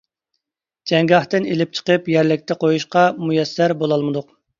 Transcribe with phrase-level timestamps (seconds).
[0.91, 4.27] جەڭگاھتىن ئېلىپ چىقىپ يەرلىكتە قويۇشقا مۇيەسسەر بولالمىدۇق.